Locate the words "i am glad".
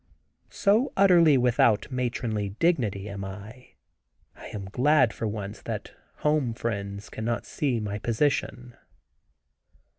4.35-5.13